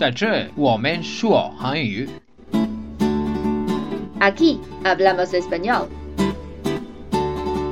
[0.00, 2.08] 在这我们说韩语。
[4.20, 5.88] Aquí hablamos español.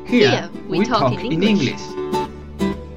[0.07, 1.81] Here we talk in English.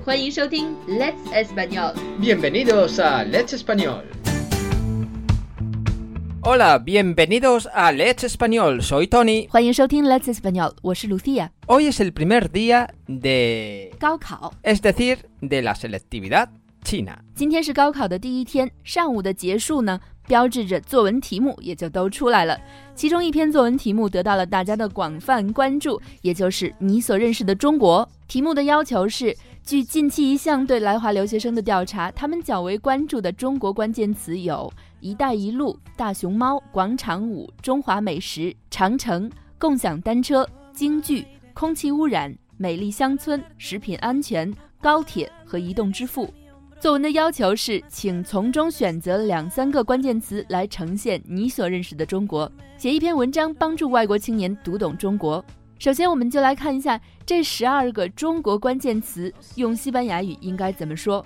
[0.06, 1.94] 欢迎收听 Let's Español。
[2.20, 4.04] Bienvenidos a Let's Español.
[6.42, 8.82] Hola, bienvenidos a Let's Español.
[8.82, 9.50] Soy Tony.
[9.50, 11.52] 欢迎收听 Let's Español，我是 Lucia。
[11.66, 13.92] Hoy es el primer día de...
[14.00, 16.50] 高考， es decir, de la selectividad
[17.35, 22.61] 今天是高考的第一天，上午的结束呢，标志着作文题目也就都出来了。
[22.95, 28.07] 其中一篇作文题目得到了大家的广泛关注，也就是你所认识的中国。
[28.29, 29.35] 题目的要求是，
[29.65, 41.25] 据近期一项对来华留学生的调查，他们较为关注的中国关键词有“一带一路”、“大熊猫”、“广场舞”、“中华美食”、“长城”、“共享单车”、“京剧”、
[41.55, 44.53] “空气污染”、“美丽乡村”、“食品安全”、
[44.83, 46.29] “高铁”和“移动支付”。
[46.83, 55.45] 作文的要求是，请从中选择两三个关键词来呈现你所认识的中国，写一篇文章帮助外国青年读懂中国。
[55.79, 61.25] 首先，我们就来看一下这十二个中国关键词用西班牙语应该怎么说。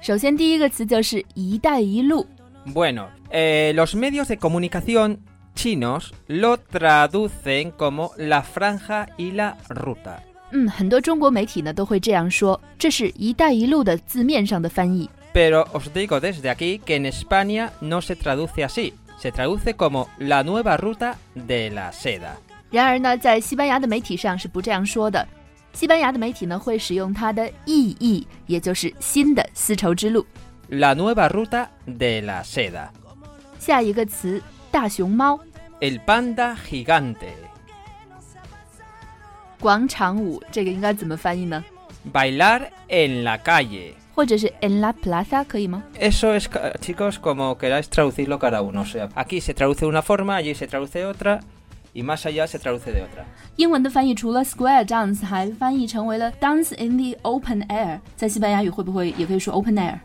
[0.00, 2.24] 首先，第一个词就是“一带一路
[2.72, 5.16] Bueno, eh, los medios de comunicación
[5.56, 10.22] chinos lo traducen como la franja y la ruta.
[10.51, 15.09] ”。嗯，很多中国媒体呢都会这样说，这是一带一路的字面上的翻译。
[15.33, 18.93] Pero os digo desde aquí que en España no se traduce así.
[19.19, 22.33] Se traduce como la nueva ruta de la seda.
[22.69, 25.25] 然而呢，在西班牙的媒体上是不这样说的。
[25.73, 30.23] 西班牙的媒体呢会使用它的意译，也就是新的丝绸之路。
[30.69, 32.89] La nueva ruta de la seda.
[33.59, 35.39] 下一个词大熊猫
[35.79, 37.33] El panda gigante.
[39.59, 41.63] 广场舞，这个应该怎么翻译呢？
[42.11, 43.93] Bailar en la calle.
[44.15, 45.83] 或者是 en la plaza 可以吗？
[45.99, 48.81] Eso es, ca- chicos, como queráis traducirlo cada uno.
[48.81, 51.39] O sea, aquí se traduce de una forma, allí se traduce otra,
[51.93, 53.25] y más allá se traduce de otra.
[53.55, 57.99] 英文的翻译除了 square dance，还翻译成为了 dance in the open air。
[58.15, 59.99] 在西班牙语会不会也可以说 open air？OK，、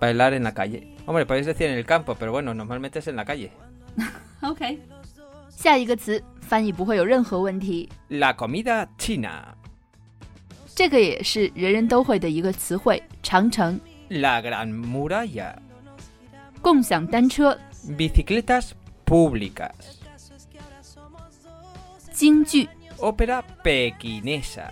[0.00, 0.96] Bailar en la calle.
[1.04, 3.50] Hombre, podéis decir en el campo, pero bueno, normalmente es en la calle.
[5.55, 9.55] 下一个词翻译不会有任何问题，La comida china.
[10.75, 13.01] 这个也是人人都会的一个词汇。
[13.23, 13.79] 长城、
[14.09, 15.55] La gran muralla.
[16.61, 17.57] 共享单车、
[17.97, 18.71] Bicicletas
[19.05, 19.71] públicas.
[22.11, 22.67] 京剧、
[22.97, 24.69] Ópera pequinesa.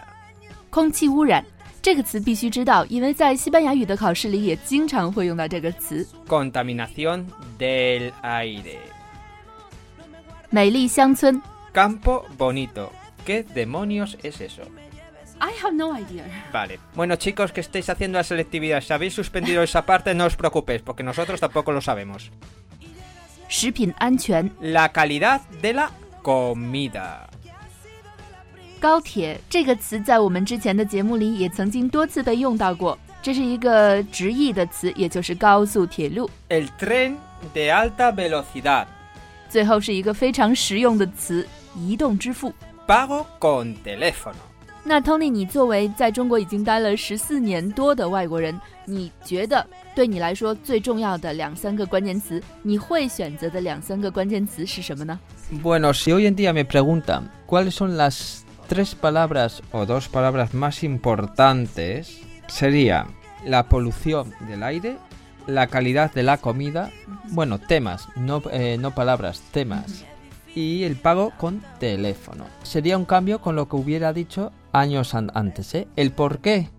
[0.70, 1.44] 空气污染。
[1.82, 6.08] 这个词必须知道，因为在西班牙语的考试里也经常会用到这个词。
[6.28, 7.26] Contaminación
[7.58, 8.78] del aire.
[10.53, 11.41] 美丽乡村
[11.73, 12.91] Campo bonito.
[13.27, 14.63] ¿Qué demonios es eso?
[15.41, 16.25] ，I have no idea。
[16.53, 16.79] Vale.
[16.95, 20.83] Bueno, chicos, que estáis haciendo la selectividad, si habéis suspendido esa parte, no os preocupéis,
[20.83, 22.31] porque nosotros tampoco lo sabemos.
[23.49, 25.91] 食品安全、 La calidad de la
[26.23, 27.29] comida.
[28.81, 36.31] 高铁这个词在我们之前的节目里也曾经多次被用到过，这是一个直译的词，也就是高速铁路。
[36.49, 37.17] El tren
[37.55, 38.87] de alta velocidad.
[39.53, 41.47] 最后是一个非常实用的词——
[41.77, 42.53] 移动支付。
[42.87, 44.35] Pago con teléfono.
[44.85, 55.19] 那 Tony，你作为在中国已经待了十四年多的外国人，你觉得对你来说最重要的两三个关键词，你会选择的两三个关键词是什么呢？
[55.63, 60.55] Bueno, si hoy en día me preguntan cuáles son las tres palabras o dos palabras
[60.55, 63.07] más importantes, sería
[63.45, 64.97] la polución del aire,
[65.48, 66.92] la calidad de la comida,
[67.30, 70.06] bueno, temas, no, eh, no palabras, temas,
[70.56, 72.46] y el pago con teléfono.
[72.64, 75.88] Sería un cambio con lo que hubiera dicho años an- antes, ¿eh?
[75.96, 76.70] ¿El por qué?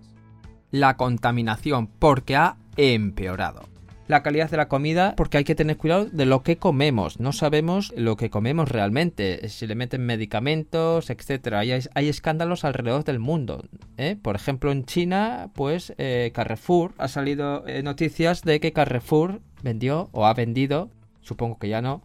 [0.70, 3.69] La contaminación, porque ha empeorado.
[4.06, 7.20] La calidad de la comida, porque hay que tener cuidado de lo que comemos.
[7.20, 11.60] No sabemos lo que comemos realmente, si le meten medicamentos, etcétera.
[11.60, 13.65] Hay, hay escándalos alrededor del mundo.
[13.97, 14.19] ¿eh?
[14.20, 20.10] Por ejemplo, en China, pues eh, Carrefour ha salido eh, noticias de que Carrefour vendió
[20.12, 20.91] o ha vendido,
[21.22, 22.03] supongo que ya no,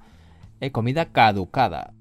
[0.62, 1.92] eh, comida caducada.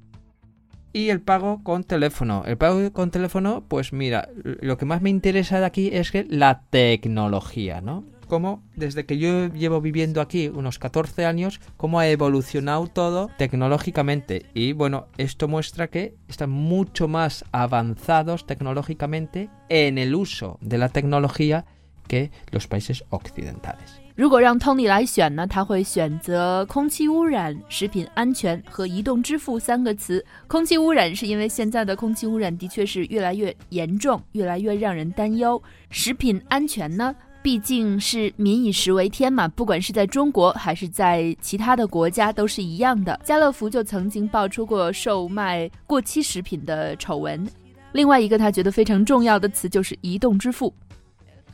[0.93, 2.45] Y el pago con teléfono.
[2.47, 6.25] El pago con teléfono, pues mira, lo que más me interesa de aquí es que
[6.25, 8.05] la tecnología, ¿no?
[8.28, 14.46] Cómo desde que yo llevo viviendo aquí unos 14 años, cómo ha evolucionado todo tecnológicamente.
[14.54, 20.90] Y bueno, esto muestra que están mucho más avanzados tecnológicamente en el uso de la
[20.90, 21.66] tecnología
[22.08, 24.00] que los países occidentales.
[24.16, 30.24] 如果让 Tony 来选呢，他会选择空气污染、食品安全和移动支付三个词。
[30.48, 35.62] 空气污染是因为现在的空气污染的确是越来越严重，越来越让人担忧。
[35.90, 43.19] 食品安全呢， 毕竟是民以食为天嘛，不管是在中国还是在其他的国家都是一样的。
[43.25, 47.49] 家乐福就曾经爆出过售卖过期食品的丑闻。
[47.93, 50.75] 另外一个他觉得非常重要的词就是移动支付，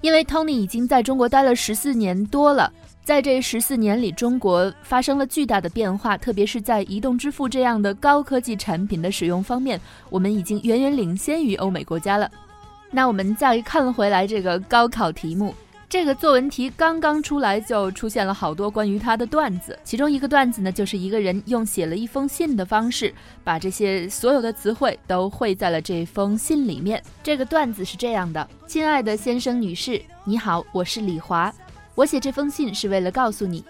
[0.00, 2.72] 因为 Tony 已经在中国待了十四年多了，
[3.04, 12.28] 在这十四年里，中国发生了巨大的变化，特别是在移动支付这样的高科技产品的使用方面，我们已经远远领先于欧美国家了。
[12.90, 15.54] 那我们再看回来这个高考题目。
[15.94, 19.78] 这个作文题刚刚出来，就出现了好多关于他的段子。
[19.84, 23.14] 其中一个段子呢，就是一个人用写了一封信的方式，
[23.44, 27.00] 把这些所有的词汇都汇在了这封信里面。
[27.22, 31.54] 这个段子是这样的：亲爱的先生、女士，你好，我是李华。
[31.94, 33.64] 我写这封信是为了告诉你，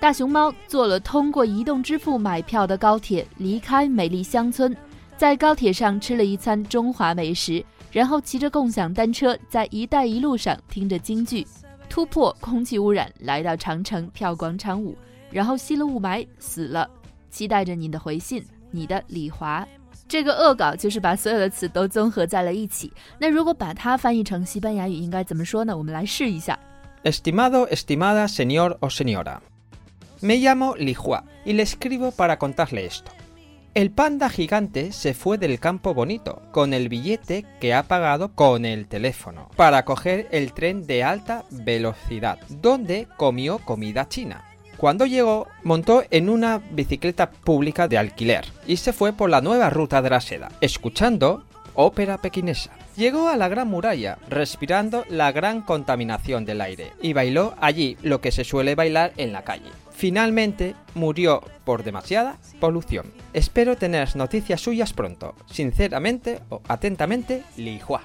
[0.00, 4.74] 大熊猫坐了通过移动支付买票的高铁，离开美丽乡村，
[5.18, 7.62] 在高铁上吃了一餐中华美食。
[7.90, 11.46] 然后骑着共享单车，在“一带一路”上听着京剧，
[11.88, 14.96] 突破空气污染，来到长城跳广场舞，
[15.30, 16.88] 然后吸了雾霾死了。
[17.30, 19.66] 期待着你的回信，你的李华。
[20.06, 22.90] 这个恶搞就是把所有的词都综合在了一起。
[23.18, 25.76] 那如果把它翻译成西班牙语，应该怎么说呢？
[25.76, 26.58] 我们来试一下。
[27.04, 29.40] Estimado, estimada señor o señora,
[30.20, 33.12] me llamo Li Hua y le escribo para contarle esto.
[33.78, 38.64] El panda gigante se fue del campo bonito con el billete que ha pagado con
[38.64, 44.42] el teléfono para coger el tren de alta velocidad, donde comió comida china.
[44.78, 49.70] Cuando llegó, montó en una bicicleta pública de alquiler y se fue por la nueva
[49.70, 51.44] ruta de la seda, escuchando
[51.74, 52.72] ópera pequinesa.
[52.96, 58.20] Llegó a la gran muralla, respirando la gran contaminación del aire, y bailó allí lo
[58.20, 59.70] que se suele bailar en la calle.
[59.98, 63.12] Finalmente murió por demasiada polución.
[63.32, 65.34] Espero tener noticias suyas pronto.
[65.50, 68.02] Sinceramente o atentamente, Li Hua.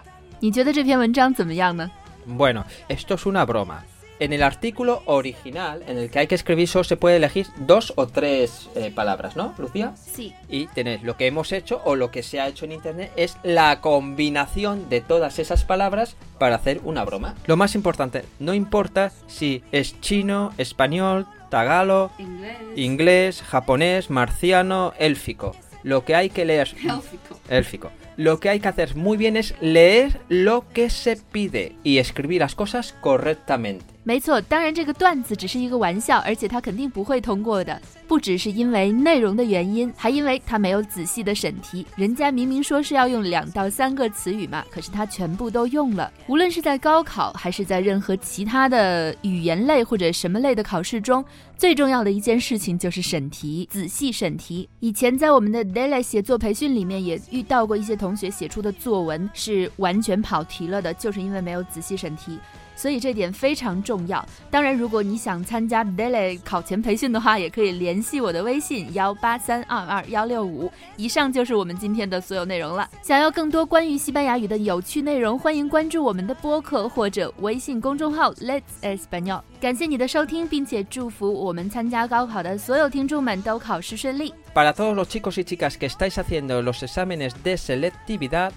[2.25, 3.85] Bueno, esto es una broma.
[4.19, 7.93] En el artículo original, en el que hay que escribir, solo se puede elegir dos
[7.95, 9.93] o tres eh, palabras, ¿no, Lucía?
[9.95, 10.33] Sí.
[10.49, 13.37] Y tenéis lo que hemos hecho o lo que se ha hecho en internet es
[13.43, 17.35] la combinación de todas esas palabras para hacer una broma.
[17.45, 25.55] Lo más importante, no importa si es chino, español, tagalo, inglés, inglés japonés, marciano, élfico.
[25.83, 26.69] Lo que hay que leer.
[26.83, 27.39] Élfico.
[27.47, 31.97] Élfico lo que hay que hacer muy bien es leer lo que se pide y
[31.97, 33.81] escribir las cosas correctamente.
[34.05, 37.81] 没错，当然这个段子只是一个玩笑，而且他肯定不会通过的。
[38.05, 41.87] 不只是因为内容的原因，还因为他没有仔细的审题。
[41.95, 46.11] 人家明明说是要用两到三个词语嘛，可是他全部都用了。
[46.27, 51.23] 无论是在高考还是在任何其他的语言类或者什么类的考试中，
[51.57, 54.67] 最重要的一件事情就是审题，仔细审题。
[54.81, 62.37] 以前在我们的 daily 写作培训里面也遇到过一些同学写出的作文是完全跑题了的，就是因为没有仔细审题。
[62.75, 64.25] 所以这点非常重要。
[64.49, 70.71] 当然，如果你想参加 Daily 考前培训的话，也可以联系我的微信幺八三二二幺六五。
[70.97, 72.89] 以上就是我们今天的所有内容了。
[73.01, 79.41] 想要更多关于西班牙语的有趣内容，欢迎关注我们的播客或者微信公众号 Let's Español。
[79.59, 84.33] 感谢你的收听，并且祝福我们参加高考的所有听众们都考试顺利。
[84.53, 88.51] Para todos los chicos y chicas que estáis haciendo los exámenes de selectividad,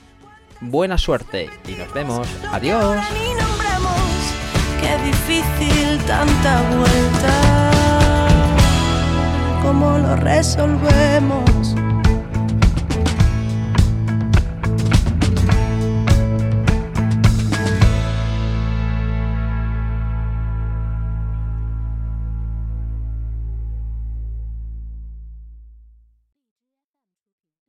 [0.61, 2.27] buena suerte y nos vemos.
[2.53, 3.56] Adiós.
[4.81, 7.71] Qué difícil tanta vuelta.
[9.63, 11.56] ¿Cómo lo resolvemos?